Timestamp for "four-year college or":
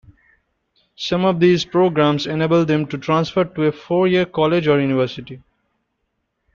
3.71-4.81